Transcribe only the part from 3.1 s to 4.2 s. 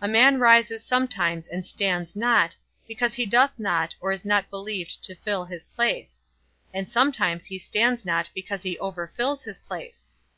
he doth not or